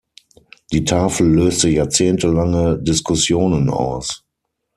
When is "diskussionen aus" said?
2.79-4.23